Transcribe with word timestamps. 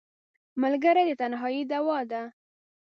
ملګری 0.61 1.03
د 1.07 1.11
تنهایۍ 1.19 1.61
دواء 1.71 2.03
ده 2.11 2.21